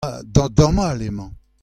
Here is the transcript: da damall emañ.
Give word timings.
da 0.35 0.45
damall 0.57 0.99
emañ. 1.09 1.31